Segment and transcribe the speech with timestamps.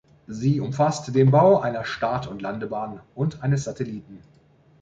[0.25, 4.23] Sie umfasst den Bau einer Start- und Landebahn und eines Satelliten.